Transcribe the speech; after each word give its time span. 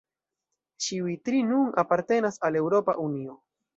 Ĉiuj 0.85 1.13
tri 1.29 1.41
nun 1.49 1.69
apartenas 1.83 2.41
al 2.49 2.59
Eŭropa 2.63 2.97
Unio. 3.09 3.37